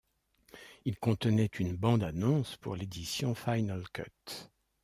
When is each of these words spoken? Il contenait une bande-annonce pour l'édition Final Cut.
Il 0.85 0.97
contenait 0.97 1.51
une 1.59 1.75
bande-annonce 1.77 2.57
pour 2.57 2.75
l'édition 2.75 3.35
Final 3.35 3.87
Cut. 3.93 4.49